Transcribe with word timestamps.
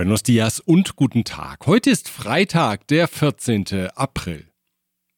Buenos 0.00 0.22
dias 0.22 0.60
und 0.60 0.96
guten 0.96 1.24
Tag. 1.24 1.66
Heute 1.66 1.90
ist 1.90 2.08
Freitag, 2.08 2.86
der 2.86 3.06
14. 3.06 3.90
April. 3.94 4.48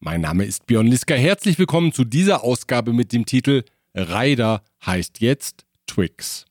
Mein 0.01 0.23
Name 0.23 0.45
ist 0.45 0.67
Björn 0.67 0.89
Liska. 0.89 1.15
Herzlich 1.15 1.57
willkommen 1.61 1.93
zu 1.93 2.03
dieser 2.03 2.43
Ausgabe 2.43 2.93
mit 2.93 3.13
dem 3.13 3.25
Titel 3.25 3.63
Ryder 3.95 4.65
heißt 4.85 5.21
jetzt 5.21 5.67
Twix. 5.87 6.47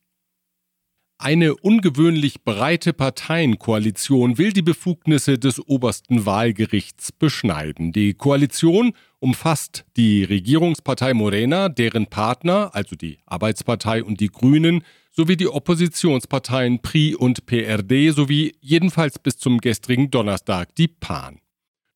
Eine 1.24 1.54
ungewöhnlich 1.54 2.42
breite 2.44 2.94
Parteienkoalition 2.94 4.40
will 4.40 4.54
die 4.54 4.64
Befugnisse 4.64 5.38
des 5.38 5.60
obersten 5.68 6.26
Wahlgerichts 6.26 7.12
beschneiden. 7.12 7.92
Die 7.92 8.16
Koalition 8.16 8.94
umfasst 9.20 9.86
die 9.98 10.23
Regierungspartei 10.23 11.14
Morena, 11.14 11.70
deren 11.70 12.08
Partner, 12.08 12.72
also 12.73 12.96
die 12.96 13.20
Arbeitspartei 13.28 14.04
und 14.04 14.20
die 14.20 14.30
Grünen, 14.30 14.84
sowie 15.12 15.38
die 15.38 15.48
Oppositionsparteien 15.48 16.81
PRI 16.81 17.14
und 17.14 17.45
PRD 17.45 18.12
sowie 18.16 18.56
jedenfalls 18.59 19.20
bis 19.20 19.38
zum 19.38 19.59
gestrigen 19.59 20.09
Donnerstag 20.09 20.73
die 20.73 20.88
PAN. 20.88 21.40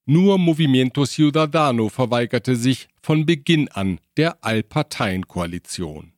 Nur 0.06 0.38
Movimiento 0.38 1.04
Ciudadano 1.04 1.90
verweigerte 1.90 2.56
sich 2.56 2.90
von 3.02 3.26
Beginn 3.26 3.70
an 3.70 4.00
der 4.18 4.44
Allparteienkoalition. 4.44 6.14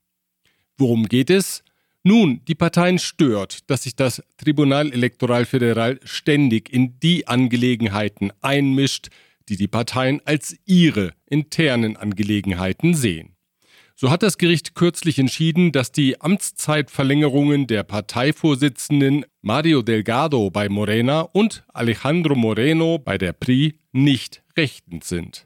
Worum 0.77 1.07
geht 1.07 1.29
es? 1.29 1.63
Nun, 2.09 2.39
die 2.47 2.55
Parteien 2.55 2.99
stört, 2.99 3.69
dass 3.69 3.83
sich 3.83 3.93
das 3.93 4.23
Tribunal 4.37 4.93
Electoral 4.93 5.43
Federal 5.43 5.99
ständig 6.05 6.71
in 6.71 6.97
die 7.01 7.27
Angelegenheiten 7.27 8.31
einmischt, 8.39 9.09
die 9.49 9.57
die 9.57 9.67
Parteien 9.67 10.21
als 10.23 10.55
ihre 10.65 11.11
internen 11.25 11.97
Angelegenheiten 11.97 12.93
sehen. 12.93 13.35
So 13.93 14.09
hat 14.09 14.23
das 14.23 14.37
Gericht 14.37 14.73
kürzlich 14.73 15.19
entschieden, 15.19 15.73
dass 15.73 15.91
die 15.91 16.21
Amtszeitverlängerungen 16.21 17.67
der 17.67 17.83
Parteivorsitzenden 17.83 19.25
Mario 19.41 19.81
Delgado 19.81 20.49
bei 20.49 20.69
Morena 20.69 21.19
und 21.33 21.65
Alejandro 21.73 22.35
Moreno 22.35 22.99
bei 22.99 23.17
der 23.17 23.33
PRI 23.33 23.81
nicht 23.91 24.43
rechtend 24.55 25.03
sind. 25.03 25.45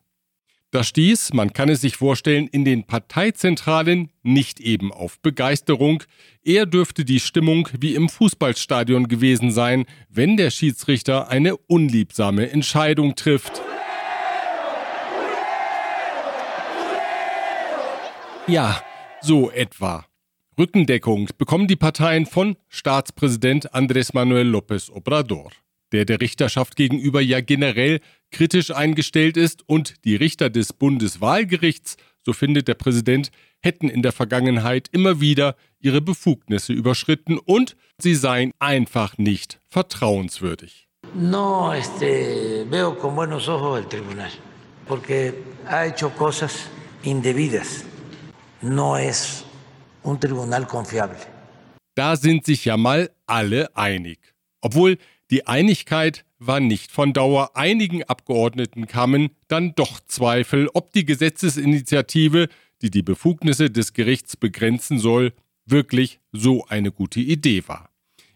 Das 0.72 0.88
stieß, 0.88 1.34
man 1.34 1.52
kann 1.52 1.68
es 1.68 1.82
sich 1.82 1.98
vorstellen, 1.98 2.48
in 2.48 2.64
den 2.64 2.86
Parteizentralen 2.86 4.10
nicht 4.24 4.62
eben 4.62 4.94
auf 4.94 5.20
Begeisterung. 5.20 6.02
Eher 6.44 6.66
dürfte 6.66 7.04
die 7.04 7.20
Stimmung 7.20 7.68
wie 7.78 7.94
im 7.94 8.08
Fußballstadion 8.08 9.10
gewesen 9.10 9.52
sein, 9.52 9.86
wenn 10.08 10.38
der 10.38 10.50
Schiedsrichter 10.50 11.28
eine 11.28 11.58
unliebsame 11.58 12.50
Entscheidung 12.52 13.16
trifft. 13.16 13.62
Ja, 18.48 18.82
so 19.20 19.52
etwa. 19.52 20.06
Rückendeckung 20.58 21.28
bekommen 21.38 21.68
die 21.68 21.76
Parteien 21.76 22.26
von 22.26 22.56
Staatspräsident 22.70 23.74
Andrés 23.74 24.12
Manuel 24.14 24.48
López 24.48 24.90
Obrador 24.90 25.52
der 25.92 26.06
der 26.06 26.22
Richterschaft 26.22 26.76
gegenüber 26.76 27.22
ja 27.22 27.42
generell 27.42 28.00
kritisch 28.32 28.72
eingestellt 28.72 29.38
ist 29.38 29.68
und 29.68 30.04
die 30.06 30.16
Richter 30.16 30.50
des 30.50 30.74
Bundeswahlgerichts, 30.74 31.98
so 32.26 32.34
findet 32.34 32.68
der 32.68 32.76
Präsident, 32.76 33.32
hätten 33.62 33.90
in 33.90 34.02
der 34.02 34.12
Vergangenheit 34.12 34.88
immer 34.92 35.22
wieder 35.22 35.56
ihre 35.80 36.02
Befugnisse 36.02 36.74
überschritten 36.74 37.38
und 37.38 37.76
sie 37.98 38.16
seien 38.16 38.52
einfach 38.60 39.18
nicht 39.18 39.60
vertrauenswürdig. 39.70 40.88
No 41.14 41.74
este, 41.74 42.66
veo 42.70 42.96
con 42.96 43.16
buenos 43.16 43.48
ojos 43.48 43.80
el 43.80 43.88
tribunal, 43.88 44.32
porque 44.88 45.34
ha 45.66 45.86
hecho 45.86 46.10
cosas 46.12 46.70
indebidas. 47.04 47.84
No 48.62 48.96
es 48.98 49.44
un 50.04 50.20
tribunal 50.20 50.66
confiable. 50.68 51.18
Da 51.96 52.16
sind 52.16 52.46
sich 52.46 52.66
ja 52.66 52.78
mal 52.78 53.10
alle 53.26 53.76
einig. 53.76 54.20
Obwohl 54.62 54.98
die 55.32 55.48
Einigkeit 55.48 56.24
war 56.42 56.60
nicht 56.60 56.92
von 56.92 57.14
Dauer. 57.14 57.56
Einigen 57.56 58.04
Abgeordneten 58.04 58.88
kamen 58.88 59.30
dann 59.48 59.76
doch 59.76 60.00
Zweifel, 60.00 60.70
ob 60.74 60.92
die 60.92 61.06
Gesetzesinitiative, 61.06 62.50
die 62.82 62.90
die 62.90 63.04
Befugnisse 63.04 63.70
des 63.70 63.94
Gerichts 63.94 64.36
begrenzen 64.36 64.98
soll, 64.98 65.34
wirklich 65.66 66.20
so 66.32 66.66
eine 66.66 66.92
gute 66.92 67.20
Idee 67.20 67.64
war. 67.68 67.90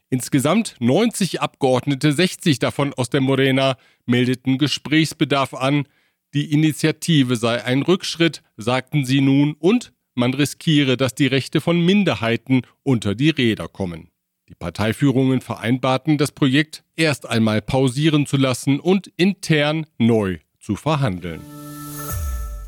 Insgesamt 0.09 0.75
90 0.79 1.41
Abgeordnete, 1.41 2.13
60 2.13 2.59
davon 2.59 2.93
aus 2.93 3.09
der 3.09 3.21
Morena, 3.21 3.77
meldeten 4.05 4.59
Gesprächsbedarf 4.59 5.55
an. 5.55 5.87
Die 6.35 6.53
Initiative 6.53 7.35
sei 7.35 7.63
ein 7.63 7.81
Rückschritt, 7.81 8.43
sagten 8.55 9.03
sie 9.03 9.21
nun, 9.21 9.55
und 9.55 9.93
man 10.13 10.33
riskiere, 10.33 10.95
dass 10.95 11.15
die 11.15 11.27
Rechte 11.27 11.59
von 11.59 11.83
Minderheiten 11.83 12.61
unter 12.83 13.15
die 13.15 13.31
Räder 13.31 13.67
kommen. 13.67 14.09
Die 14.47 14.55
Parteiführungen 14.55 15.41
vereinbarten, 15.41 16.17
das 16.17 16.31
Projekt 16.31 16.83
erst 16.95 17.27
einmal 17.27 17.61
pausieren 17.61 18.25
zu 18.25 18.37
lassen 18.37 18.79
und 18.79 19.07
intern 19.17 19.87
neu 19.97 20.37
zu 20.59 20.75
verhandeln. 20.75 21.41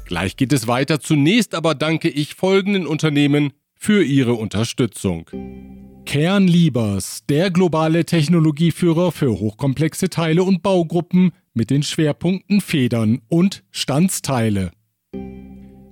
Gleich 0.06 0.38
geht 0.38 0.54
es 0.54 0.68
weiter. 0.68 1.00
Zunächst 1.00 1.54
aber 1.54 1.76
danke 1.76 2.10
ich 2.10 2.34
folgenden 2.34 2.88
Unternehmen 2.88 3.54
für 3.76 4.04
ihre 4.04 4.34
Unterstützung. 4.34 5.30
Kernliebers, 6.06 7.26
der 7.28 7.52
globale 7.52 8.06
Technologieführer 8.06 9.12
für 9.12 9.40
hochkomplexe 9.40 10.10
Teile 10.10 10.44
und 10.44 10.64
Baugruppen 10.64 11.32
mit 11.54 11.70
den 11.70 11.84
Schwerpunkten 11.84 12.62
Federn 12.62 13.22
und 13.28 13.66
Standsteile. 13.72 14.72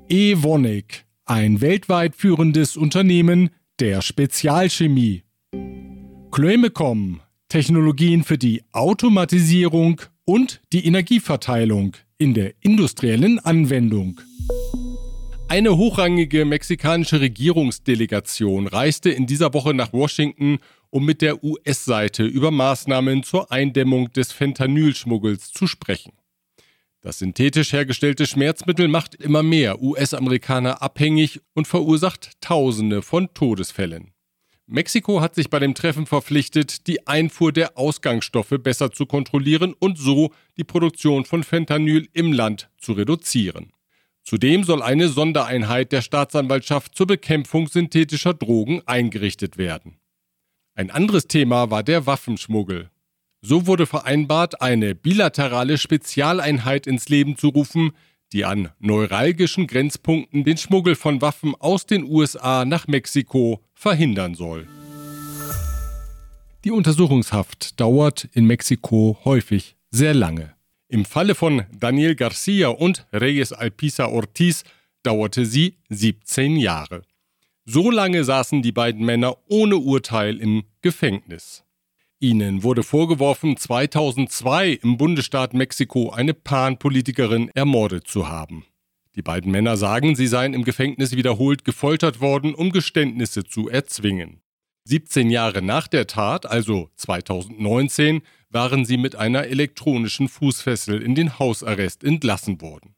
Evonik, 0.08 1.06
ein 1.26 1.60
weltweit 1.60 2.16
führendes 2.16 2.78
Unternehmen 2.78 3.50
der 3.80 4.02
Spezialchemie. 4.02 5.25
Chloemecom, 6.36 7.22
Technologien 7.48 8.26
für 8.26 8.38
die 8.38 8.62
Automatisierung 8.74 10.02
und 10.26 10.60
die 10.74 10.86
Energieverteilung 10.86 11.96
in 12.18 12.34
der 12.34 12.56
industriellen 12.60 13.40
Anwendung. 13.40 14.20
Eine 15.48 15.78
hochrangige 15.78 16.44
mexikanische 16.44 17.22
Regierungsdelegation 17.22 18.68
reiste 18.68 19.12
in 19.12 19.28
dieser 19.28 19.54
Woche 19.54 19.74
nach 19.74 19.94
Washington, 19.94 20.58
um 20.90 21.06
mit 21.06 21.22
der 21.22 21.42
US-Seite 21.42 22.26
über 22.26 22.52
Maßnahmen 22.52 23.24
zur 23.24 23.54
Eindämmung 23.54 24.12
des 24.12 24.34
Fentanylschmuggels 24.34 25.54
zu 25.54 25.68
sprechen. 25.68 26.12
Das 27.00 27.20
synthetisch 27.20 27.72
hergestellte 27.72 28.28
Schmerzmittel 28.28 28.90
macht 28.90 29.16
immer 29.16 29.42
mehr 29.42 29.82
US-Amerikaner 29.82 30.82
abhängig 30.82 31.40
und 31.54 31.66
verursacht 31.66 32.32
Tausende 32.42 33.02
von 33.04 33.34
Todesfällen. 33.34 34.15
Mexiko 34.68 35.22
hat 35.22 35.36
sich 35.36 35.52
bei 35.52 35.60
dem 35.60 35.76
Treffen 35.76 36.08
verpflichtet, 36.08 36.88
die 36.88 37.06
Einfuhr 37.06 37.52
der 37.52 37.78
Ausgangsstoffe 37.78 38.56
besser 38.60 38.92
zu 38.92 39.06
kontrollieren 39.06 39.76
und 39.78 40.00
so 40.00 40.32
die 40.58 40.64
Produktion 40.64 41.24
von 41.24 41.44
Fentanyl 41.44 42.10
im 42.14 42.34
Land 42.34 42.70
zu 42.78 42.94
reduzieren. 42.94 43.72
Zudem 44.24 44.64
soll 44.64 44.82
eine 44.82 45.08
Sondereinheit 45.08 45.92
der 45.92 46.02
Staatsanwaltschaft 46.02 46.96
zur 46.96 47.06
Bekämpfung 47.06 47.68
synthetischer 47.68 48.34
Drogen 48.34 48.82
eingerichtet 48.88 49.60
werden. 49.60 50.00
Ein 50.74 50.90
anderes 50.90 51.28
Thema 51.28 51.70
war 51.70 51.84
der 51.84 52.08
Waffenschmuggel. 52.08 52.90
So 53.42 53.68
wurde 53.68 53.86
vereinbart, 53.86 54.62
eine 54.62 54.96
bilaterale 54.96 55.78
Spezialeinheit 55.78 56.88
ins 56.88 57.08
Leben 57.08 57.38
zu 57.38 57.50
rufen, 57.50 57.92
die 58.34 58.46
an 58.46 58.70
neuralgischen 58.80 59.68
Grenzpunkten 59.68 60.44
den 60.44 60.58
Schmuggel 60.58 60.96
von 60.96 61.22
Waffen 61.22 61.56
aus 61.60 61.86
den 61.86 62.04
USA 62.04 62.66
nach 62.66 62.88
Mexiko 62.88 63.62
verhindern 63.74 64.36
soll. 64.36 64.68
Die 66.64 66.72
Untersuchungshaft 66.72 67.80
dauert 67.80 68.28
in 68.34 68.46
Mexiko 68.46 69.20
häufig 69.24 69.76
sehr 69.92 70.14
lange. 70.14 70.56
Im 70.88 71.06
Falle 71.06 71.36
von 71.36 71.64
Daniel 71.78 72.16
Garcia 72.16 72.70
und 72.70 73.06
Reyes 73.12 73.54
Alpisa 73.54 74.08
Ortiz 74.08 74.64
dauerte 75.04 75.46
sie 75.46 75.78
17 75.90 76.58
Jahre. 76.58 77.04
So 77.66 77.90
lange 77.90 78.24
saßen 78.24 78.62
die 78.62 78.72
beiden 78.72 79.06
Männer 79.06 79.38
ohne 79.48 79.78
Urteil 79.78 80.40
im 80.40 80.64
Gefängnis. 80.82 81.65
Ihnen 82.26 82.64
wurde 82.64 82.82
vorgeworfen, 82.82 83.56
2002 83.56 84.80
im 84.82 84.98
Bundesstaat 84.98 85.54
Mexiko 85.54 86.10
eine 86.10 86.34
Pan-Politikerin 86.34 87.52
ermordet 87.54 88.08
zu 88.08 88.28
haben. 88.28 88.66
Die 89.16 89.22
beiden 89.22 89.52
Männer 89.52 89.78
sagen, 89.78 90.16
sie 90.16 90.26
seien 90.26 90.56
im 90.56 90.64
Gefängnis 90.64 91.16
wiederholt 91.16 91.64
gefoltert 91.66 92.22
worden, 92.22 92.56
um 92.56 92.72
Geständnisse 92.72 93.44
zu 93.44 93.70
erzwingen. 93.70 94.42
17 94.86 95.30
Jahre 95.30 95.62
nach 95.62 95.88
der 95.88 96.08
Tat, 96.08 96.48
also 96.48 96.90
2019, 96.96 98.24
waren 98.50 98.86
sie 98.86 98.98
mit 98.98 99.16
einer 99.16 99.46
elektronischen 99.46 100.28
Fußfessel 100.28 101.04
in 101.04 101.14
den 101.14 101.38
Hausarrest 101.38 102.04
entlassen 102.04 102.60
worden. 102.60 102.96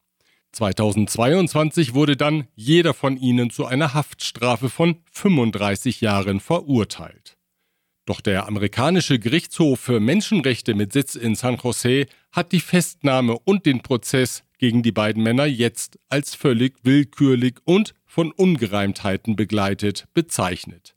2022 0.53 1.93
wurde 1.93 2.15
dann 2.15 2.47
jeder 2.55 2.93
von 2.93 3.17
ihnen 3.17 3.49
zu 3.49 3.65
einer 3.65 3.93
Haftstrafe 3.93 4.69
von 4.69 4.95
35 5.11 5.99
Jahren 5.99 6.39
verurteilt. 6.39 7.36
Doch 8.07 8.21
der 8.21 8.47
amerikanische 8.47 9.19
Gerichtshof 9.19 9.81
für 9.81 9.99
Menschenrechte 9.99 10.73
mit 10.73 10.93
Sitz 10.93 11.15
in 11.15 11.35
San 11.35 11.57
Jose 11.57 12.05
hat 12.31 12.53
die 12.53 12.61
Festnahme 12.61 13.37
und 13.37 13.65
den 13.65 13.81
Prozess 13.81 14.45
gegen 14.59 14.81
die 14.81 14.93
beiden 14.93 15.23
Männer 15.23 15.45
jetzt 15.45 15.99
als 16.07 16.33
völlig 16.33 16.77
willkürlich 16.83 17.55
und 17.65 17.93
von 18.05 18.31
Ungereimtheiten 18.31 19.35
begleitet 19.35 20.07
bezeichnet. 20.13 20.95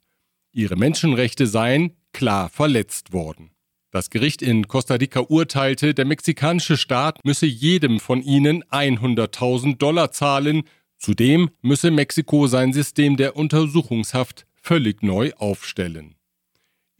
Ihre 0.53 0.77
Menschenrechte 0.77 1.47
seien 1.47 1.97
klar 2.13 2.47
verletzt 2.47 3.11
worden. 3.11 3.51
Das 3.91 4.09
Gericht 4.09 4.41
in 4.41 4.69
Costa 4.69 4.93
Rica 4.93 5.19
urteilte, 5.19 5.93
der 5.93 6.05
mexikanische 6.05 6.77
Staat 6.77 7.25
müsse 7.25 7.45
jedem 7.45 7.99
von 7.99 8.21
ihnen 8.21 8.63
100.000 8.63 9.77
Dollar 9.77 10.13
zahlen. 10.13 10.63
Zudem 10.97 11.49
müsse 11.61 11.91
Mexiko 11.91 12.47
sein 12.47 12.71
System 12.71 13.17
der 13.17 13.35
Untersuchungshaft 13.35 14.45
völlig 14.53 15.03
neu 15.03 15.33
aufstellen. 15.33 16.15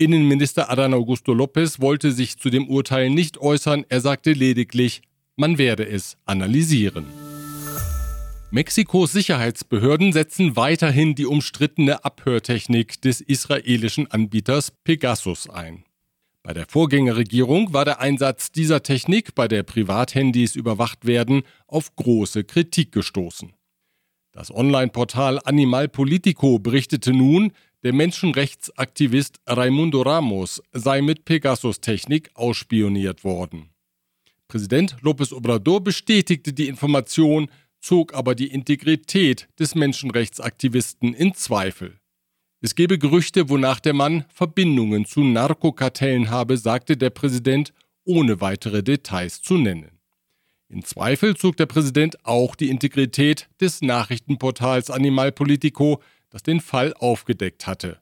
Innenminister 0.02 0.72
Adán 0.72 0.96
Augusto 0.96 1.32
López 1.32 1.80
wollte 1.80 2.12
sich 2.12 2.40
zu 2.40 2.50
dem 2.50 2.68
Urteil 2.68 3.12
nicht 3.12 3.38
äußern, 3.38 3.86
er 3.88 4.02
sagte 4.02 4.34
lediglich, 4.34 5.04
man 5.36 5.60
werde 5.60 5.88
es 5.88 6.18
analysieren. 6.26 7.06
Mexikos 8.50 9.12
Sicherheitsbehörden 9.12 10.12
setzen 10.12 10.56
weiterhin 10.56 11.14
die 11.14 11.28
umstrittene 11.28 12.04
Abhörtechnik 12.04 13.00
des 13.00 13.22
israelischen 13.22 14.10
Anbieters 14.10 14.72
Pegasus 14.84 15.48
ein. 15.48 15.84
Bei 16.42 16.56
der 16.56 16.66
Vorgängerregierung 16.66 17.72
war 17.72 17.86
der 17.86 18.02
Einsatz 18.02 18.52
dieser 18.52 18.82
Technik, 18.82 19.36
bei 19.36 19.48
der 19.48 19.62
Privathandys 19.62 20.56
überwacht 20.56 21.06
werden, 21.06 21.44
auf 21.68 21.96
große 21.96 22.44
Kritik 22.44 22.92
gestoßen. 22.92 23.54
Das 24.32 24.50
Online-Portal 24.50 25.40
Animal 25.44 25.90
Politico 25.90 26.58
berichtete 26.58 27.14
nun, 27.14 27.52
der 27.84 27.94
Menschenrechtsaktivist 27.94 29.40
Raimundo 29.48 30.02
Ramos 30.02 30.62
sei 30.72 31.02
mit 31.02 31.26
Pegasus-Technik 31.26 32.30
ausspioniert 32.36 33.24
worden. 33.24 33.70
Präsident 34.48 34.98
López 35.02 35.34
Obrador 35.34 35.84
bestätigte 35.84 36.54
die 36.54 36.68
Information, 36.68 37.50
zog 37.80 38.14
aber 38.14 38.36
die 38.36 38.48
Integrität 38.48 39.48
des 39.58 39.76
Menschenrechtsaktivisten 39.76 41.14
in 41.14 41.34
Zweifel. 41.34 41.98
Es 42.60 42.76
gebe 42.76 43.00
Gerüchte, 43.00 43.50
wonach 43.50 43.80
der 43.80 43.94
Mann 43.94 44.26
Verbindungen 44.32 45.06
zu 45.06 45.22
Narkokartellen 45.22 46.30
habe, 46.30 46.58
sagte 46.58 46.96
der 46.96 47.10
Präsident, 47.10 47.74
ohne 48.04 48.40
weitere 48.40 48.84
Details 48.84 49.42
zu 49.42 49.58
nennen. 49.58 49.98
In 50.70 50.84
Zweifel 50.84 51.36
zog 51.36 51.58
der 51.58 51.66
Präsident 51.66 52.24
auch 52.24 52.56
die 52.56 52.70
Integrität 52.70 53.50
des 53.60 53.82
Nachrichtenportals 53.82 54.92
Animal 54.92 55.32
Politico, 55.32 56.02
das 56.32 56.42
den 56.42 56.60
Fall 56.60 56.94
aufgedeckt 56.96 57.68
hatte. 57.68 58.02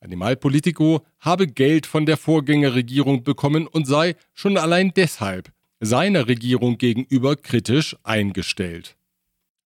Animal 0.00 0.36
Politico 0.36 1.06
habe 1.20 1.46
Geld 1.46 1.86
von 1.86 2.06
der 2.06 2.16
Vorgängerregierung 2.16 3.22
bekommen 3.22 3.66
und 3.66 3.86
sei 3.86 4.16
schon 4.34 4.56
allein 4.58 4.92
deshalb 4.94 5.52
seiner 5.80 6.26
Regierung 6.26 6.78
gegenüber 6.78 7.36
kritisch 7.36 7.96
eingestellt. 8.02 8.96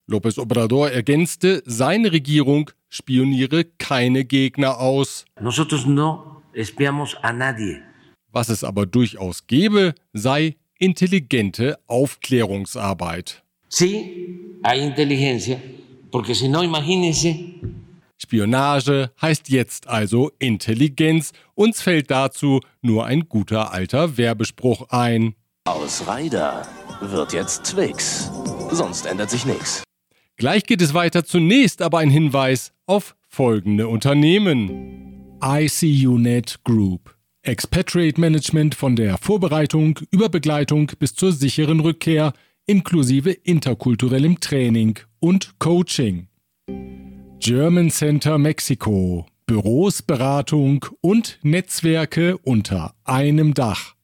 López 0.09 0.39
Obrador 0.39 0.91
ergänzte, 0.91 1.63
seine 1.67 2.13
Regierung 2.13 2.71
spioniere 2.89 3.65
keine 3.65 4.25
Gegner 4.25 4.79
aus. 4.79 5.25
Nosotros 5.41 5.87
no 5.87 6.43
espiamos 6.53 7.17
a 7.23 7.33
nadie. 7.33 7.81
Was 8.33 8.49
es 8.49 8.65
aber 8.65 8.87
durchaus 8.87 9.47
gebe, 9.47 9.95
sei 10.13 10.57
intelligente 10.79 11.79
Aufklärungsarbeit. 11.87 13.45
Sí, 13.69 14.59
hay 14.65 14.81
inteligencia, 14.85 15.61
porque 16.11 16.35
si 16.35 16.49
no, 16.49 16.63
imagínense. 16.63 17.35
Spionage 18.19 19.11
heißt 19.21 19.49
jetzt 19.49 19.89
also 19.89 20.31
Intelligenz. 20.39 21.33
Uns 21.55 21.81
fällt 21.81 22.11
dazu 22.11 22.61
nur 22.83 23.07
ein 23.07 23.29
guter 23.29 23.73
alter 23.73 24.17
Werbespruch 24.19 24.89
ein. 24.91 25.35
Aus 25.65 26.05
Ryder 26.07 26.67
wird 27.01 27.33
jetzt 27.33 27.65
Twix. 27.65 28.31
Sonst 28.71 29.07
ändert 29.07 29.31
sich 29.31 29.47
nichts. 29.47 29.83
Gleich 30.37 30.65
geht 30.65 30.83
es 30.83 30.95
weiter. 30.95 31.25
Zunächst 31.25 31.83
aber 31.83 31.99
ein 31.99 32.11
Hinweis 32.11 32.73
auf 32.87 33.17
folgende 33.29 33.89
Unternehmen. 33.89 35.39
ICUNet 35.43 36.63
Group. 36.65 37.17
Expatriate 37.43 38.21
Management 38.21 38.75
von 38.75 38.97
der 38.97 39.17
Vorbereitung 39.17 39.99
über 40.11 40.29
Begleitung 40.29 40.93
bis 40.99 41.15
zur 41.15 41.33
sicheren 41.33 41.81
Rückkehr 41.81 42.35
inklusive 42.71 43.33
interkulturellem 43.33 44.39
Training 44.39 45.01
und 45.19 45.59
Coaching. 45.59 46.29
German 47.41 47.91
Center 47.91 48.39
Mexiko. 48.39 49.27
Büros, 49.45 50.03
Beratung 50.03 50.87
und 51.01 51.41
Netzwerke 51.43 52.39
unter 52.39 52.95
einem 53.03 53.55
Dach. 53.55 53.97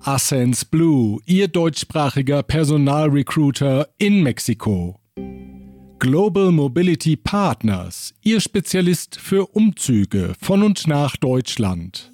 Ascens 0.00 0.64
Blue, 0.64 1.20
Ihr 1.26 1.48
deutschsprachiger 1.48 2.42
Personalrecruiter 2.42 3.90
in 3.98 4.22
Mexiko. 4.22 4.98
Global 5.98 6.50
Mobility 6.52 7.16
Partners, 7.16 8.14
Ihr 8.22 8.40
Spezialist 8.40 9.20
für 9.20 9.44
Umzüge 9.44 10.32
von 10.40 10.62
und 10.62 10.86
nach 10.86 11.18
Deutschland. 11.18 12.10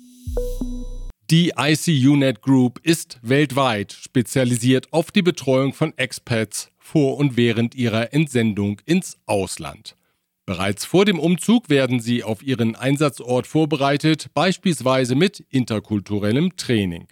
Die 1.34 1.52
ICUNet 1.58 2.42
Group 2.42 2.78
ist 2.84 3.19
weltweit 3.22 3.92
spezialisiert 3.92 4.92
auf 4.92 5.10
die 5.10 5.20
Betreuung 5.20 5.72
von 5.72 5.92
Expats 5.98 6.70
vor 6.78 7.16
und 7.16 7.36
während 7.36 7.75
ihrer 7.75 8.14
Entsendung 8.14 8.81
ins 8.84 9.19
Ausland. 9.26 9.96
Bereits 10.46 10.84
vor 10.84 11.04
dem 11.04 11.19
Umzug 11.19 11.69
werden 11.69 11.98
sie 11.98 12.22
auf 12.22 12.44
ihren 12.44 12.76
Einsatzort 12.76 13.48
vorbereitet, 13.48 14.28
beispielsweise 14.32 15.16
mit 15.16 15.40
interkulturellem 15.50 16.56
Training. 16.56 17.08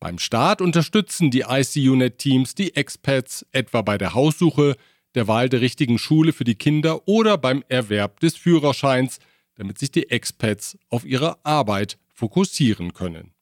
Beim 0.00 0.18
Start 0.18 0.62
unterstützen 0.62 1.30
die 1.30 1.44
ICUNet-Teams 1.46 2.54
die 2.54 2.74
Expats 2.74 3.44
etwa 3.52 3.82
bei 3.82 3.98
der 3.98 4.14
Haussuche, 4.14 4.74
der 5.14 5.28
Wahl 5.28 5.50
der 5.50 5.60
richtigen 5.60 5.98
Schule 5.98 6.32
für 6.32 6.44
die 6.44 6.54
Kinder 6.54 7.06
oder 7.06 7.36
beim 7.36 7.62
Erwerb 7.68 8.20
des 8.20 8.36
Führerscheins, 8.36 9.18
damit 9.56 9.78
sich 9.78 9.90
die 9.90 10.08
Expats 10.08 10.78
auf 10.88 11.04
ihre 11.04 11.44
Arbeit 11.44 11.98
fokussieren 12.14 12.94
können. 12.94 13.33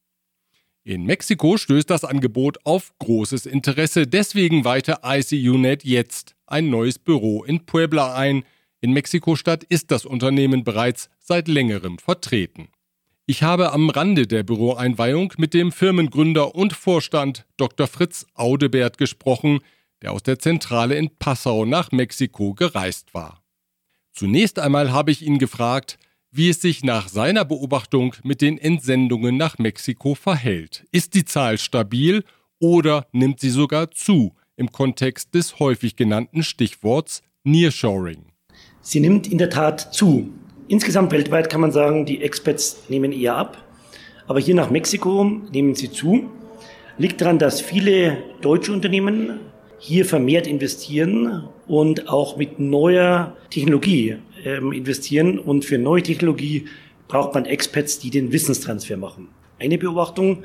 In 0.84 1.04
Mexiko 1.04 1.58
stößt 1.58 1.88
das 1.88 2.02
Angebot 2.02 2.58
auf 2.64 2.92
großes 2.98 3.46
Interesse, 3.46 4.08
deswegen 4.08 4.64
weite 4.64 4.98
ICUNet 5.04 5.84
jetzt 5.84 6.34
ein 6.46 6.70
neues 6.70 6.98
Büro 6.98 7.44
in 7.44 7.64
Puebla 7.66 8.14
ein. 8.14 8.44
In 8.80 8.92
Mexiko-Stadt 8.92 9.62
ist 9.62 9.92
das 9.92 10.04
Unternehmen 10.04 10.64
bereits 10.64 11.08
seit 11.20 11.46
längerem 11.46 11.98
vertreten. 11.98 12.68
Ich 13.26 13.44
habe 13.44 13.72
am 13.72 13.90
Rande 13.90 14.26
der 14.26 14.42
Büroeinweihung 14.42 15.32
mit 15.36 15.54
dem 15.54 15.70
Firmengründer 15.70 16.56
und 16.56 16.72
Vorstand 16.72 17.46
Dr. 17.56 17.86
Fritz 17.86 18.26
Audebert 18.34 18.98
gesprochen, 18.98 19.60
der 20.02 20.10
aus 20.10 20.24
der 20.24 20.40
Zentrale 20.40 20.96
in 20.96 21.16
Passau 21.16 21.64
nach 21.64 21.92
Mexiko 21.92 22.54
gereist 22.54 23.14
war. 23.14 23.40
Zunächst 24.10 24.58
einmal 24.58 24.90
habe 24.90 25.12
ich 25.12 25.22
ihn 25.22 25.38
gefragt, 25.38 25.96
wie 26.32 26.48
es 26.48 26.62
sich 26.62 26.82
nach 26.82 27.08
seiner 27.08 27.44
Beobachtung 27.44 28.16
mit 28.24 28.40
den 28.40 28.56
Entsendungen 28.56 29.36
nach 29.36 29.58
Mexiko 29.58 30.14
verhält. 30.14 30.86
Ist 30.90 31.12
die 31.14 31.26
Zahl 31.26 31.58
stabil 31.58 32.24
oder 32.58 33.06
nimmt 33.12 33.38
sie 33.38 33.50
sogar 33.50 33.90
zu 33.90 34.32
im 34.56 34.72
Kontext 34.72 35.34
des 35.34 35.58
häufig 35.58 35.94
genannten 35.94 36.42
Stichworts 36.42 37.22
Nearshoring? 37.44 38.24
Sie 38.80 39.00
nimmt 39.00 39.30
in 39.30 39.36
der 39.36 39.50
Tat 39.50 39.94
zu. 39.94 40.30
Insgesamt 40.68 41.12
weltweit 41.12 41.50
kann 41.50 41.60
man 41.60 41.70
sagen, 41.70 42.06
die 42.06 42.22
Expats 42.22 42.84
nehmen 42.88 43.12
eher 43.12 43.36
ab. 43.36 43.62
Aber 44.26 44.40
hier 44.40 44.54
nach 44.54 44.70
Mexiko 44.70 45.24
nehmen 45.52 45.74
sie 45.74 45.90
zu. 45.90 46.30
Liegt 46.96 47.20
daran, 47.20 47.38
dass 47.38 47.60
viele 47.60 48.18
deutsche 48.40 48.72
Unternehmen 48.72 49.40
hier 49.78 50.06
vermehrt 50.06 50.46
investieren 50.46 51.48
und 51.66 52.08
auch 52.08 52.36
mit 52.36 52.58
neuer 52.58 53.36
Technologie 53.50 54.16
ähm, 54.44 54.72
investieren. 54.72 55.38
Und 55.38 55.64
für 55.64 55.78
neue 55.78 56.02
Technologie 56.02 56.66
braucht 57.08 57.34
man 57.34 57.44
Experts, 57.44 57.98
die 57.98 58.10
den 58.10 58.32
Wissenstransfer 58.32 58.96
machen. 58.96 59.28
Eine 59.58 59.78
Beobachtung. 59.78 60.44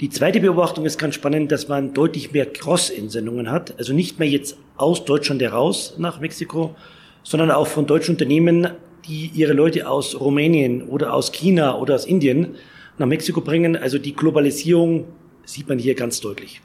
Die 0.00 0.10
zweite 0.10 0.40
Beobachtung 0.40 0.86
ist 0.86 0.98
ganz 0.98 1.14
spannend, 1.14 1.52
dass 1.52 1.68
man 1.68 1.92
deutlich 1.92 2.32
mehr 2.32 2.46
Cross-Entsendungen 2.46 3.50
hat. 3.50 3.78
Also 3.78 3.92
nicht 3.92 4.18
mehr 4.18 4.28
jetzt 4.28 4.56
aus 4.76 5.04
Deutschland 5.04 5.42
heraus 5.42 5.94
nach 5.98 6.20
Mexiko, 6.20 6.74
sondern 7.22 7.50
auch 7.50 7.66
von 7.66 7.86
deutschen 7.86 8.14
Unternehmen, 8.14 8.68
die 9.06 9.30
ihre 9.34 9.52
Leute 9.52 9.88
aus 9.88 10.18
Rumänien 10.18 10.82
oder 10.82 11.14
aus 11.14 11.32
China 11.32 11.78
oder 11.78 11.94
aus 11.94 12.06
Indien 12.06 12.56
nach 12.98 13.06
Mexiko 13.06 13.40
bringen. 13.40 13.76
Also 13.76 13.98
die 13.98 14.14
Globalisierung 14.14 15.04
sieht 15.44 15.68
man 15.68 15.78
hier 15.78 15.94
ganz 15.94 16.20
deutlich. 16.20 16.60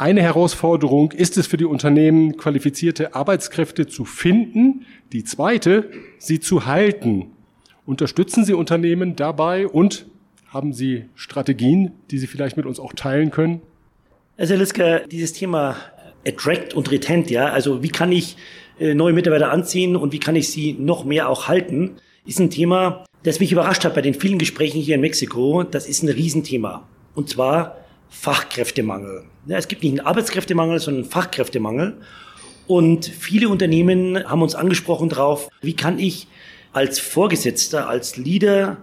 Eine 0.00 0.22
Herausforderung 0.22 1.10
ist 1.10 1.36
es 1.38 1.48
für 1.48 1.56
die 1.56 1.64
Unternehmen, 1.64 2.36
qualifizierte 2.36 3.16
Arbeitskräfte 3.16 3.88
zu 3.88 4.04
finden. 4.04 4.86
Die 5.12 5.24
zweite, 5.24 5.90
sie 6.18 6.38
zu 6.38 6.66
halten. 6.66 7.32
Unterstützen 7.84 8.44
Sie 8.44 8.52
Unternehmen 8.52 9.16
dabei 9.16 9.66
und 9.66 10.06
haben 10.46 10.72
Sie 10.72 11.06
Strategien, 11.16 11.90
die 12.12 12.18
Sie 12.18 12.28
vielleicht 12.28 12.56
mit 12.56 12.64
uns 12.64 12.78
auch 12.78 12.92
teilen 12.92 13.32
können? 13.32 13.60
Also 14.36 14.54
Liska, 14.54 15.00
dieses 15.00 15.32
Thema 15.32 15.74
Attract 16.24 16.74
und 16.74 16.92
Retent, 16.92 17.28
ja, 17.28 17.46
also 17.46 17.82
wie 17.82 17.88
kann 17.88 18.12
ich 18.12 18.36
äh, 18.78 18.94
neue 18.94 19.12
Mitarbeiter 19.12 19.50
anziehen 19.50 19.96
und 19.96 20.12
wie 20.12 20.20
kann 20.20 20.36
ich 20.36 20.48
sie 20.48 20.74
noch 20.74 21.04
mehr 21.04 21.28
auch 21.28 21.48
halten, 21.48 21.96
ist 22.24 22.38
ein 22.38 22.50
Thema, 22.50 23.04
das 23.24 23.40
mich 23.40 23.50
überrascht 23.50 23.84
hat 23.84 23.96
bei 23.96 24.02
den 24.02 24.14
vielen 24.14 24.38
Gesprächen 24.38 24.80
hier 24.80 24.94
in 24.94 25.00
Mexiko. 25.00 25.64
Das 25.64 25.88
ist 25.88 26.04
ein 26.04 26.08
Riesenthema. 26.08 26.86
Und 27.16 27.28
zwar 27.28 27.78
Fachkräftemangel. 28.10 29.24
Es 29.48 29.68
gibt 29.68 29.82
nicht 29.82 29.92
einen 29.92 30.06
Arbeitskräftemangel, 30.06 30.78
sondern 30.78 31.04
einen 31.04 31.10
Fachkräftemangel. 31.10 31.96
Und 32.66 33.06
viele 33.06 33.48
Unternehmen 33.48 34.28
haben 34.28 34.42
uns 34.42 34.54
angesprochen 34.54 35.08
darauf, 35.08 35.48
wie 35.62 35.74
kann 35.74 35.98
ich 35.98 36.26
als 36.72 37.00
Vorgesetzter, 37.00 37.88
als 37.88 38.16
Leader 38.16 38.78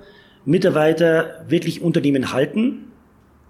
Mitarbeiter 0.45 1.45
wirklich 1.47 1.81
Unternehmen 1.81 2.31
halten, 2.31 2.91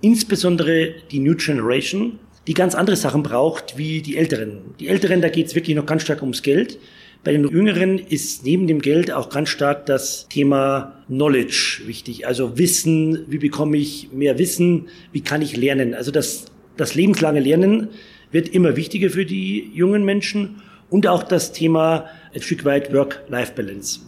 insbesondere 0.02 0.94
die 1.12 1.20
New 1.20 1.36
Generation, 1.36 2.20
die 2.48 2.54
ganz 2.54 2.76
andere 2.76 2.96
Sachen 2.96 3.24
braucht 3.24 3.78
wie 3.78 4.02
die 4.02 4.18
Älteren. 4.18 4.76
Die 4.80 4.88
Älteren, 4.88 5.22
da 5.22 5.30
geht 5.30 5.48
es 5.48 5.56
wirklich 5.56 5.76
noch 5.76 5.86
ganz 5.86 6.04
stark 6.04 6.22
ums 6.22 6.42
Geld. 6.42 6.78
Bei 7.26 7.32
den 7.32 7.50
Jüngeren 7.50 7.98
ist 7.98 8.46
neben 8.46 8.68
dem 8.68 8.84
Geld 8.84 9.12
auch 9.12 9.30
ganz 9.30 9.50
stark 9.50 9.88
das 9.88 10.28
Thema 10.28 10.94
Knowledge 11.08 11.82
wichtig. 11.88 12.28
Also 12.28 12.56
Wissen, 12.60 13.26
wie 13.28 13.40
bekomme 13.40 13.78
ich 13.78 14.10
mehr 14.14 14.38
Wissen, 14.38 14.90
wie 15.12 15.22
kann 15.22 15.42
ich 15.42 15.58
lernen. 15.58 15.96
Also 15.96 16.12
das, 16.12 16.46
das 16.78 16.94
lebenslange 16.94 17.40
Lernen 17.40 17.88
wird 18.32 18.50
immer 18.50 18.76
wichtiger 18.76 19.10
für 19.10 19.26
die 19.26 19.72
jungen 19.74 20.06
Menschen 20.06 20.62
und 20.92 21.08
auch 21.08 21.24
das 21.24 21.52
Thema 21.52 22.06
ein 22.36 22.44
Stück 22.44 22.64
weit 22.64 22.94
Work-Life-Balance. 22.94 24.02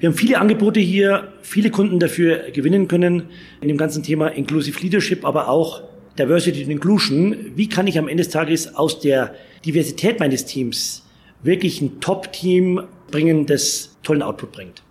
Wir 0.00 0.08
haben 0.08 0.16
viele 0.16 0.40
Angebote 0.40 0.80
hier, 0.80 1.32
viele 1.42 1.70
Kunden 1.70 2.00
dafür 2.00 2.50
gewinnen 2.50 2.88
können 2.88 3.28
in 3.60 3.68
dem 3.68 3.76
ganzen 3.76 4.02
Thema 4.02 4.26
Inclusive 4.26 4.80
Leadership, 4.80 5.24
aber 5.24 5.48
auch 5.48 5.84
Diversity 6.18 6.62
and 6.62 6.72
Inclusion. 6.72 7.36
Wie 7.54 7.68
kann 7.68 7.86
ich 7.86 7.96
am 7.96 8.08
Ende 8.08 8.24
des 8.24 8.32
Tages 8.32 8.74
aus 8.74 8.98
der 8.98 9.36
Diversität 9.64 10.18
meines 10.18 10.46
Teams 10.46 11.04
wirklich 11.42 11.80
ein 11.80 12.00
Top-Team 12.00 12.82
bringen, 13.10 13.46
das 13.46 13.96
tollen 14.02 14.22
Output 14.22 14.52
bringt. 14.52 14.82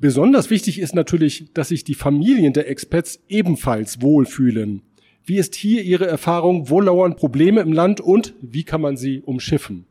Besonders 0.00 0.48
wichtig 0.50 0.78
ist 0.78 0.94
natürlich, 0.94 1.46
dass 1.54 1.68
sich 1.68 1.82
die 1.82 1.94
Familien 1.94 2.52
der 2.52 2.68
Expats 2.68 3.18
ebenfalls 3.28 4.00
wohlfühlen. 4.00 4.82
Wie 5.24 5.38
ist 5.38 5.56
hier 5.56 5.82
Ihre 5.82 6.06
Erfahrung? 6.06 6.70
Wo 6.70 6.80
lauern 6.80 7.16
Probleme 7.16 7.60
im 7.60 7.72
Land 7.72 8.00
und 8.00 8.34
wie 8.40 8.64
kann 8.64 8.80
man 8.80 8.96
sie 8.96 9.20
umschiffen? 9.20 9.86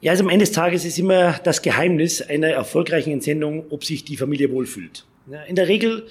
Ja, 0.00 0.12
also 0.12 0.24
am 0.24 0.30
Ende 0.30 0.44
des 0.44 0.52
Tages 0.52 0.84
ist 0.84 0.98
immer 0.98 1.34
das 1.44 1.62
Geheimnis 1.62 2.22
einer 2.22 2.48
erfolgreichen 2.48 3.10
Entsendung, 3.12 3.66
ob 3.70 3.84
sich 3.84 4.04
die 4.04 4.16
Familie 4.16 4.50
wohlfühlt. 4.50 5.06
In 5.48 5.56
der 5.56 5.68
Regel 5.68 6.06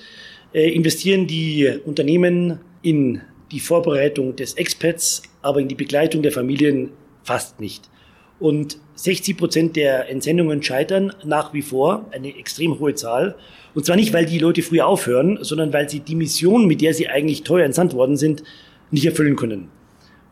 äh, 0.54 0.70
investieren 0.70 1.28
die 1.28 1.68
Unternehmen 1.86 2.60
in 2.82 3.22
die 3.52 3.60
Vorbereitung 3.60 4.36
des 4.36 4.54
Expats, 4.56 5.24
aber 5.42 5.60
in 5.60 5.68
die 5.68 5.76
Begleitung 5.76 6.22
der 6.22 6.32
Familien 6.32 6.92
fast 7.24 7.60
nicht. 7.60 7.90
Und 8.40 8.78
60 8.96 9.38
Prozent 9.38 9.76
der 9.76 10.10
Entsendungen 10.10 10.62
scheitern 10.62 11.14
nach 11.24 11.54
wie 11.54 11.62
vor, 11.62 12.10
eine 12.12 12.38
extrem 12.38 12.80
hohe 12.80 12.96
Zahl. 12.96 13.36
Und 13.74 13.86
zwar 13.86 13.96
nicht, 13.96 14.14
weil 14.14 14.26
die 14.26 14.40
Leute 14.40 14.62
früher 14.62 14.88
aufhören, 14.88 15.40
sondern 15.42 15.72
weil 15.74 15.90
sie 15.90 16.00
die 16.00 16.16
Mission, 16.16 16.66
mit 16.68 16.82
der 16.82 16.94
sie 16.94 17.08
eigentlich 17.08 17.44
teuer 17.44 17.66
entsandt 17.66 17.94
worden 17.94 18.18
sind, 18.18 18.44
nicht 18.92 19.06
erfüllen 19.06 19.36
können. 19.36 19.70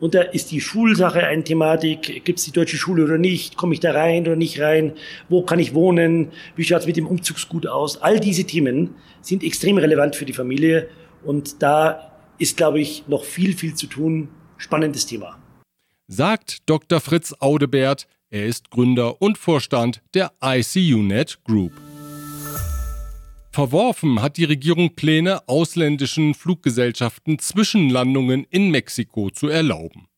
Und 0.00 0.14
da 0.14 0.22
ist 0.22 0.50
die 0.50 0.60
Schulsache 0.60 1.24
eine 1.24 1.44
Thematik. 1.44 2.24
Gibt 2.24 2.38
es 2.38 2.44
die 2.44 2.52
deutsche 2.52 2.76
Schule 2.76 3.04
oder 3.04 3.16
nicht? 3.16 3.56
Komme 3.56 3.74
ich 3.74 3.80
da 3.80 3.92
rein 3.92 4.22
oder 4.22 4.36
nicht 4.36 4.60
rein? 4.60 4.92
Wo 5.28 5.42
kann 5.42 5.58
ich 5.58 5.72
wohnen? 5.72 6.28
Wie 6.56 6.64
schaut 6.64 6.80
es 6.80 6.86
mit 6.86 6.96
dem 6.96 7.06
Umzugsgut 7.06 7.66
aus? 7.66 8.02
All 8.02 8.20
diese 8.20 8.44
Themen 8.44 8.96
sind 9.22 9.42
extrem 9.42 9.78
relevant 9.78 10.16
für 10.16 10.26
die 10.26 10.32
Familie. 10.32 10.88
Und 11.24 11.62
da 11.62 12.12
ist, 12.38 12.56
glaube 12.56 12.80
ich, 12.80 13.04
noch 13.08 13.24
viel, 13.24 13.54
viel 13.54 13.74
zu 13.74 13.86
tun. 13.86 14.28
Spannendes 14.58 15.06
Thema 15.06 15.38
sagt 16.06 16.68
Dr. 16.68 17.00
Fritz 17.00 17.34
Audebert. 17.38 18.06
Er 18.30 18.46
ist 18.46 18.70
Gründer 18.70 19.22
und 19.22 19.38
Vorstand 19.38 20.02
der 20.12 20.32
ICUNet 20.42 21.44
Group. 21.44 21.72
Verworfen 23.52 24.20
hat 24.20 24.36
die 24.36 24.44
Regierung 24.44 24.96
Pläne, 24.96 25.48
ausländischen 25.48 26.34
Fluggesellschaften 26.34 27.38
Zwischenlandungen 27.38 28.44
in 28.50 28.70
Mexiko 28.70 29.30
zu 29.30 29.46
erlauben. 29.46 30.08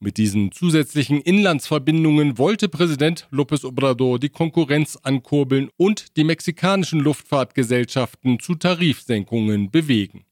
Mit 0.00 0.16
diesen 0.16 0.50
zusätzlichen 0.50 1.20
Inlandsverbindungen 1.20 2.36
wollte 2.36 2.68
Präsident 2.68 3.28
López 3.30 3.64
Obrador 3.64 4.18
die 4.18 4.30
Konkurrenz 4.30 4.96
ankurbeln 5.00 5.70
und 5.76 6.16
die 6.16 6.24
mexikanischen 6.24 6.98
Luftfahrtgesellschaften 6.98 8.40
zu 8.40 8.56
Tarifsenkungen 8.56 9.70
bewegen. 9.70 10.24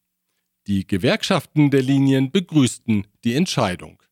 Die 0.66 0.88
Gewerkschaften 0.88 1.70
der 1.70 1.82
Linien 1.82 2.32
begrüßten 2.32 3.06
die 3.22 3.34
Entscheidung. 3.34 4.02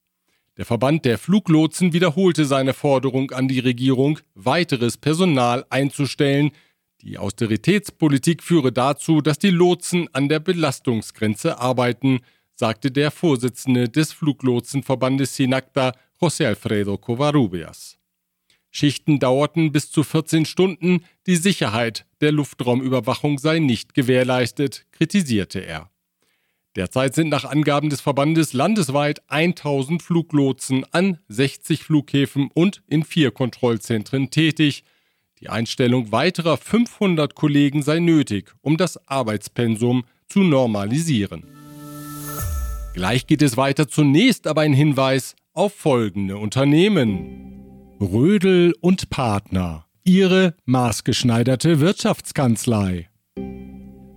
Der 0.59 0.67
Verband 0.67 1.05
der 1.05 1.19
Fluglotsen 1.19 1.93
wiederholte 1.93 2.45
seine 2.45 2.75
Forderung 2.75 3.31
an 3.31 3.47
die 3.47 3.61
Regierung, 3.61 4.19
weiteres 4.35 4.97
Personal 4.97 5.65
einzustellen. 5.71 6.50
Die 7.00 7.17
Austeritätspolitik 7.17 8.43
führe 8.43 8.73
dazu, 8.73 9.21
dass 9.21 9.38
die 9.38 9.50
Lotsen 9.50 10.12
an 10.12 10.29
der 10.29 10.41
Belastungsgrenze 10.41 11.61
arbeiten, 11.61 12.23
sagte 12.57 12.91
der 12.91 13.12
Vorsitzende 13.12 13.88
des 13.88 14.12
Fluglotsenverbandes 14.12 15.37
Sinacta, 15.37 15.93
José 16.21 16.47
Alfredo 16.47 16.99
Covarrubias. 16.99 17.97
Schichten 18.73 19.21
dauerten 19.21 19.71
bis 19.71 19.93
zu 19.93 20.03
14 20.03 20.45
Stunden, 20.45 21.05
die 21.29 21.37
Sicherheit 21.37 22.05
der 22.21 22.33
Luftraumüberwachung 22.33 23.38
sei 23.38 23.61
nicht 23.61 23.95
gewährleistet, 23.95 24.87
kritisierte 24.91 25.61
er. 25.61 25.88
Derzeit 26.79 27.13
sind 27.13 27.29
nach 27.29 27.45
Angaben 27.45 27.91
des 27.91 28.01
Verbandes 28.01 28.53
landesweit 28.53 29.21
1000 29.27 30.01
Fluglotsen 30.01 30.85
an 30.93 31.19
60 31.27 31.83
Flughäfen 31.83 32.51
und 32.55 32.85
in 32.87 33.03
vier 33.03 33.33
Kontrollzentren 33.33 34.31
tätig. 34.31 34.85
Die 35.41 35.49
Einstellung 35.49 36.13
weiterer 36.13 36.57
500 36.57 37.35
Kollegen 37.35 37.83
sei 37.83 37.99
nötig, 37.99 38.55
um 38.61 38.77
das 38.77 39.09
Arbeitspensum 39.09 40.05
zu 40.29 40.45
normalisieren. 40.45 41.43
Gleich 42.95 43.27
geht 43.27 43.43
es 43.43 43.57
weiter. 43.57 43.89
Zunächst 43.89 44.47
aber 44.47 44.61
ein 44.61 44.73
Hinweis 44.73 45.35
auf 45.55 45.75
folgende 45.75 46.37
Unternehmen. 46.37 47.97
Rödel 48.01 48.73
und 48.81 49.11
Partner. 49.11 49.87
Ihre 50.05 50.55
maßgeschneiderte 50.65 51.81
Wirtschaftskanzlei. 51.81 53.09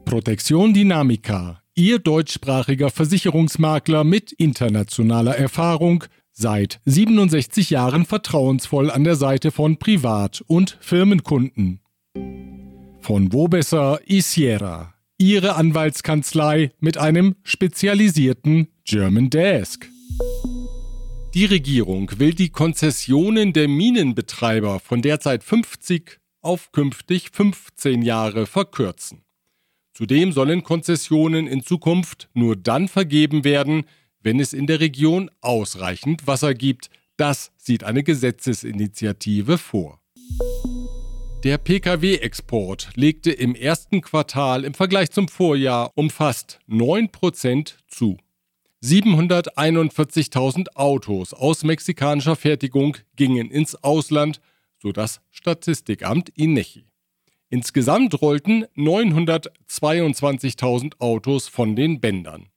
Protektion 0.06 0.76
Dynamica 0.76 1.61
Ihr 1.82 1.98
deutschsprachiger 1.98 2.92
Versicherungsmakler 2.92 4.04
mit 4.04 4.32
internationaler 4.34 5.36
Erfahrung, 5.36 6.04
seit 6.32 6.80
67 6.86 7.72
Jahren 7.72 8.06
vertrauensvoll 8.06 8.92
an 8.92 9.04
der 9.04 9.16
Seite 9.16 9.50
von 9.50 9.78
Privat- 9.78 10.44
und 10.46 10.78
Firmenkunden. 10.80 11.80
Von 13.00 13.34
Wobesser 13.34 14.00
Isiera, 14.06 14.94
Ihre 15.18 15.56
Anwaltskanzlei 15.56 16.72
mit 16.80 17.00
einem 17.00 17.34
spezialisierten 17.42 18.68
German 18.86 19.32
Desk. 19.32 19.90
Die 21.34 21.46
Regierung 21.46 22.12
will 22.20 22.36
die 22.36 22.50
Konzessionen 22.50 23.54
der 23.54 23.68
Minenbetreiber 23.68 24.80
von 24.80 25.02
derzeit 25.02 25.44
50 25.44 26.20
auf 26.42 26.72
künftig 26.74 27.32
15 27.34 28.04
Jahre 28.04 28.46
verkürzen. 28.46 29.24
Zudem 29.94 30.32
sollen 30.32 30.64
Konzessionen 30.64 31.48
in 31.48 31.64
Zukunft 31.64 32.30
nur 32.34 32.56
dann 32.56 32.88
vergeben 32.88 33.44
werden, 33.44 33.84
wenn 34.22 34.40
es 34.40 34.54
in 34.54 34.68
der 34.68 34.80
Region 34.80 35.30
ausreichend 35.42 36.28
Wasser 36.28 36.54
gibt. 36.54 36.90
Das 37.18 37.52
sieht 37.58 37.84
eine 37.84 38.04
Gesetzesinitiative 38.04 39.58
vor. 39.58 40.00
Der 41.44 41.58
Pkw-Export 41.58 42.90
legte 42.96 43.32
im 43.32 43.56
ersten 43.56 44.02
Quartal 44.02 44.64
im 44.64 44.76
Vergleich 44.76 45.10
zum 45.10 45.28
Vorjahr 45.28 45.92
um 45.96 46.12
fast 46.12 46.60
9% 46.70 47.74
zu. 47.88 48.18
741.000 48.84 50.76
Autos 50.76 51.34
aus 51.34 51.64
mexikanischer 51.64 52.36
Fertigung 52.36 52.98
gingen 53.16 53.50
ins 53.52 53.76
Ausland, 53.76 54.40
so 54.80 54.92
das 54.92 55.22
Statistikamt 55.32 56.30
INECHI. 56.30 56.91
Insgesamt 57.54 58.22
rollten 58.22 58.64
922.000 58.78 61.00
Autos 61.00 61.50
von 61.50 61.76
den 61.76 62.00
Bändern. 62.00 62.48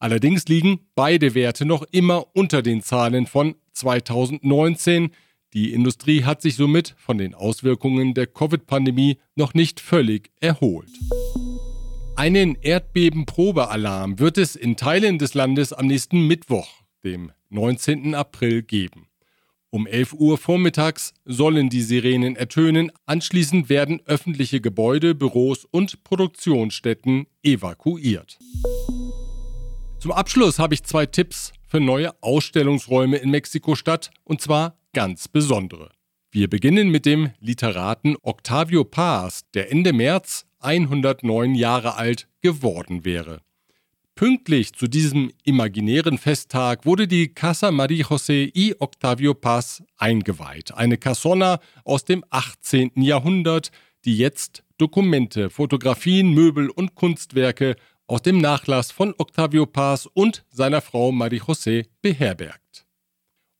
Allerdings 0.00 0.48
liegen 0.48 0.80
beide 0.96 1.36
Werte 1.36 1.64
noch 1.64 1.84
immer 1.92 2.26
unter 2.34 2.62
den 2.62 2.82
Zahlen 2.82 3.26
von 3.26 3.54
2019. 3.74 5.10
Die 5.54 5.72
Industrie 5.72 6.24
hat 6.24 6.42
sich 6.42 6.56
somit 6.56 6.96
von 6.98 7.16
den 7.16 7.32
Auswirkungen 7.32 8.12
der 8.12 8.26
Covid-Pandemie 8.26 9.18
noch 9.36 9.54
nicht 9.54 9.78
völlig 9.78 10.32
erholt. 10.40 10.90
Einen 12.16 12.56
Erdbebenprobealarm 12.60 14.18
wird 14.18 14.36
es 14.36 14.56
in 14.56 14.76
Teilen 14.76 15.18
des 15.18 15.34
Landes 15.34 15.72
am 15.72 15.86
nächsten 15.86 16.26
Mittwoch, 16.26 16.66
dem 17.04 17.30
19. 17.50 18.16
April, 18.16 18.62
geben. 18.62 19.07
Um 19.70 19.86
11 19.86 20.14
Uhr 20.14 20.38
vormittags 20.38 21.12
sollen 21.26 21.68
die 21.68 21.82
Sirenen 21.82 22.36
ertönen, 22.36 22.90
anschließend 23.04 23.68
werden 23.68 24.00
öffentliche 24.06 24.62
Gebäude, 24.62 25.14
Büros 25.14 25.66
und 25.66 26.04
Produktionsstätten 26.04 27.26
evakuiert. 27.42 28.38
Zum 29.98 30.12
Abschluss 30.12 30.58
habe 30.58 30.72
ich 30.72 30.84
zwei 30.84 31.04
Tipps 31.04 31.52
für 31.66 31.80
neue 31.80 32.12
Ausstellungsräume 32.22 33.18
in 33.18 33.30
Mexiko-Stadt, 33.30 34.10
und 34.24 34.40
zwar 34.40 34.78
ganz 34.94 35.28
besondere. 35.28 35.90
Wir 36.30 36.48
beginnen 36.48 36.88
mit 36.88 37.04
dem 37.04 37.32
Literaten 37.40 38.16
Octavio 38.22 38.84
Paz, 38.84 39.42
der 39.52 39.70
Ende 39.70 39.92
März 39.92 40.46
109 40.60 41.54
Jahre 41.54 41.96
alt 41.96 42.26
geworden 42.40 43.04
wäre. 43.04 43.42
Pünktlich 44.18 44.72
zu 44.72 44.88
diesem 44.88 45.30
imaginären 45.44 46.18
Festtag 46.18 46.84
wurde 46.84 47.06
die 47.06 47.28
Casa 47.28 47.70
María 47.70 48.04
José 48.04 48.50
y 48.52 48.74
Octavio 48.80 49.32
Paz 49.32 49.84
eingeweiht. 49.96 50.74
Eine 50.74 50.98
Casona 50.98 51.60
aus 51.84 52.04
dem 52.04 52.24
18. 52.28 52.90
Jahrhundert, 52.96 53.70
die 54.04 54.18
jetzt 54.18 54.64
Dokumente, 54.76 55.50
Fotografien, 55.50 56.34
Möbel 56.34 56.68
und 56.68 56.96
Kunstwerke 56.96 57.76
aus 58.08 58.22
dem 58.22 58.38
Nachlass 58.38 58.90
von 58.90 59.14
Octavio 59.18 59.66
Paz 59.66 60.08
und 60.12 60.44
seiner 60.50 60.80
Frau 60.80 61.12
Marie-José 61.12 61.86
beherbergt. 62.02 62.88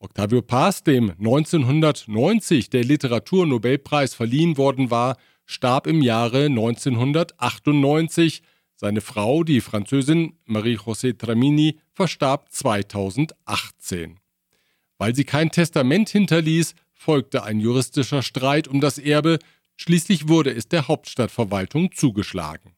Octavio 0.00 0.43
Paz, 0.43 0.83
dem 0.83 1.11
1990 1.11 2.69
der 2.69 2.83
Literaturnobelpreis 2.83 4.12
verliehen 4.12 4.57
worden 4.57 4.91
war, 4.91 5.19
starb 5.47 5.87
im 5.87 6.03
Jahre 6.03 6.47
1998. 6.47 8.43
Seine 8.80 9.00
Frau, 9.00 9.42
die 9.42 9.61
Französin 9.61 10.35
Marie-José 10.44 11.18
Tramini, 11.18 11.80
verstarb 11.94 12.52
2018. 12.52 14.20
Weil 14.99 15.16
sie 15.16 15.25
kein 15.25 15.50
Testament 15.50 16.11
hinterließ, 16.11 16.76
folgte 16.94 17.42
ein 17.42 17.58
juristischer 17.58 18.23
Streit 18.23 18.68
um 18.68 18.80
das 18.80 18.99
Erbe, 18.99 19.40
schließlich 19.75 20.28
wurde 20.28 20.52
es 20.52 20.68
der 20.68 20.87
Hauptstadtverwaltung 20.87 21.90
zugeschlagen. 21.90 22.76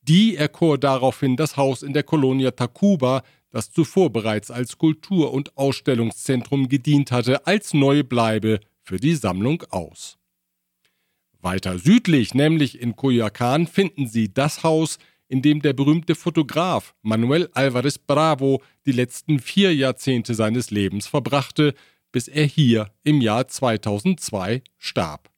Die 0.00 0.34
erkor 0.34 0.76
daraufhin 0.76 1.36
das 1.36 1.56
Haus 1.56 1.84
in 1.84 1.92
der 1.92 2.02
Colonia 2.02 2.50
Tacuba, 2.50 3.22
das 3.50 3.70
zuvor 3.70 4.10
bereits 4.10 4.50
als 4.50 4.76
Kultur- 4.76 5.32
und 5.32 5.56
Ausstellungszentrum 5.56 6.68
gedient 6.68 7.12
hatte, 7.12 7.46
als 7.46 7.74
neue 7.74 8.02
Bleibe 8.02 8.58
für 8.82 8.96
die 8.96 9.14
Sammlung 9.14 9.62
aus. 9.70 10.18
Weiter 11.40 11.78
südlich, 11.78 12.34
nämlich 12.34 12.80
in 12.80 12.94
Coyoacán, 12.94 13.68
finden 13.68 14.08
Sie 14.08 14.32
das 14.32 14.64
Haus, 14.64 14.98
in 15.32 15.40
dem 15.40 15.62
der 15.62 15.72
berühmte 15.72 16.14
Fotograf 16.14 16.94
Manuel 17.00 17.48
Álvarez 17.54 17.98
Bravo 18.06 18.62
die 18.84 18.92
letzten 18.92 19.38
vier 19.38 19.74
Jahrzehnte 19.74 20.34
seines 20.34 20.70
Lebens 20.70 21.06
verbrachte, 21.06 21.72
bis 22.12 22.28
er 22.28 22.44
hier 22.44 22.92
im 23.02 23.22
Jahr 23.22 23.48
2002 23.48 24.62
starb. 24.76 25.30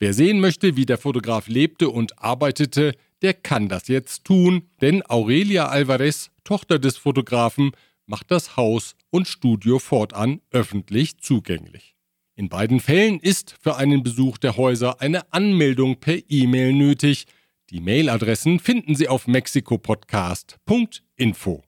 Wer 0.00 0.14
sehen 0.14 0.40
möchte, 0.40 0.74
wie 0.74 0.84
der 0.84 0.98
Fotograf 0.98 1.46
lebte 1.46 1.90
und 1.90 2.18
arbeitete, 2.18 2.96
der 3.22 3.34
kann 3.34 3.68
das 3.68 3.86
jetzt 3.86 4.24
tun, 4.24 4.68
denn 4.80 5.08
Aurelia 5.08 5.68
Alvarez, 5.68 6.32
Tochter 6.42 6.80
des 6.80 6.96
Fotografen, 6.96 7.70
macht 8.06 8.32
das 8.32 8.56
Haus 8.56 8.96
und 9.10 9.28
Studio 9.28 9.78
fortan 9.78 10.40
öffentlich 10.50 11.18
zugänglich. 11.18 11.94
In 12.34 12.48
beiden 12.48 12.80
Fällen 12.80 13.20
ist 13.20 13.54
für 13.60 13.76
einen 13.76 14.02
Besuch 14.02 14.38
der 14.38 14.56
Häuser 14.56 15.00
eine 15.00 15.32
Anmeldung 15.32 16.00
per 16.00 16.18
E-Mail 16.28 16.72
nötig. 16.72 17.26
Die 17.70 17.80
Mailadressen 17.80 18.58
finden 18.58 18.96
Sie 18.96 19.06
auf 19.06 19.28
mexikopodcast.info. 19.28 21.62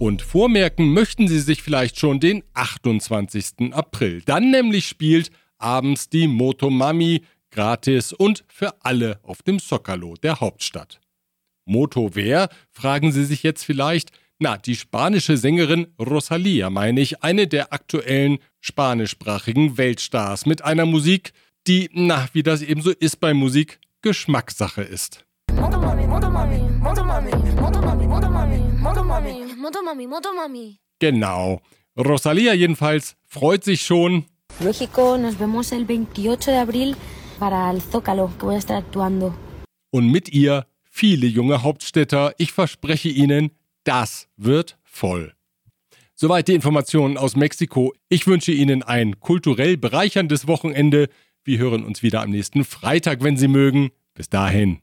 Und 0.00 0.22
vormerken 0.22 0.92
möchten 0.92 1.28
Sie 1.28 1.38
sich 1.38 1.62
vielleicht 1.62 1.96
schon 1.96 2.18
den 2.18 2.42
28. 2.54 3.72
April. 3.72 4.22
Dann 4.26 4.50
nämlich 4.50 4.88
spielt 4.88 5.30
abends 5.58 6.08
die 6.08 6.26
Motomami 6.26 7.22
gratis 7.52 8.12
und 8.12 8.42
für 8.48 8.84
alle 8.84 9.20
auf 9.22 9.42
dem 9.42 9.60
Zocalo 9.60 10.16
der 10.16 10.40
Hauptstadt. 10.40 11.00
Moto 11.64 12.10
wer? 12.14 12.48
fragen 12.72 13.12
Sie 13.12 13.24
sich 13.24 13.44
jetzt 13.44 13.62
vielleicht. 13.62 14.10
Na, 14.40 14.56
die 14.56 14.74
spanische 14.74 15.36
Sängerin 15.36 15.86
Rosalia 16.00 16.68
meine 16.68 17.00
ich, 17.00 17.22
eine 17.22 17.46
der 17.46 17.72
aktuellen 17.72 18.38
spanischsprachigen 18.58 19.78
Weltstars 19.78 20.46
mit 20.46 20.64
einer 20.64 20.86
Musik, 20.86 21.32
die, 21.68 21.90
na, 21.92 22.28
wie 22.32 22.42
das 22.42 22.62
eben 22.62 22.82
so 22.82 22.90
ist 22.90 23.20
bei 23.20 23.34
Musik, 23.34 23.78
Geschmackssache 24.02 24.82
ist. 24.82 25.24
Genau. 30.98 31.60
Rosalia 31.96 32.54
jedenfalls 32.54 33.16
freut 33.26 33.64
sich 33.64 33.82
schon. 33.82 34.24
México, 34.58 35.16
nos 35.16 35.38
vemos 35.38 35.72
el 35.72 35.86
28 35.86 36.50
de 36.50 36.58
abril 36.58 36.96
para 37.38 37.70
el 37.70 37.80
Zócalo, 37.80 38.30
que 38.38 38.46
voy 38.46 38.54
a 38.56 38.58
estar 38.58 38.76
actuando. 38.76 39.34
Und 39.90 40.10
mit 40.10 40.28
ihr 40.28 40.66
viele 40.90 41.26
junge 41.26 41.62
Hauptstädter. 41.62 42.34
Ich 42.38 42.52
verspreche 42.52 43.08
Ihnen, 43.08 43.50
das 43.84 44.28
wird 44.36 44.78
voll. 44.82 45.32
Soweit 46.14 46.48
die 46.48 46.54
Informationen 46.54 47.16
aus 47.16 47.34
Mexiko. 47.34 47.94
Ich 48.10 48.26
wünsche 48.26 48.52
Ihnen 48.52 48.82
ein 48.82 49.20
kulturell 49.20 49.78
bereicherndes 49.78 50.46
Wochenende. 50.46 51.08
Wir 51.44 51.58
hören 51.58 51.84
uns 51.84 52.02
wieder 52.02 52.22
am 52.22 52.30
nächsten 52.30 52.64
Freitag, 52.64 53.22
wenn 53.22 53.36
Sie 53.36 53.48
mögen. 53.48 53.90
Bis 54.14 54.28
dahin. 54.28 54.80